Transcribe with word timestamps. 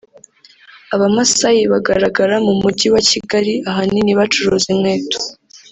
Abamasayi 0.95 1.61
bagaragara 1.73 2.35
mu 2.45 2.53
Mujyi 2.61 2.87
wa 2.93 3.01
Kigali 3.09 3.53
ahanini 3.69 4.11
bacuruza 4.19 4.67
inkweto 4.73 5.19